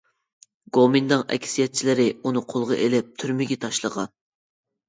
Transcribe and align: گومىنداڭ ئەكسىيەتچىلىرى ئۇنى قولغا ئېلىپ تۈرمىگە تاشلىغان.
گومىنداڭ 0.77 1.25
ئەكسىيەتچىلىرى 1.35 2.07
ئۇنى 2.23 2.43
قولغا 2.55 2.81
ئېلىپ 2.87 3.15
تۈرمىگە 3.25 3.59
تاشلىغان. 3.67 4.15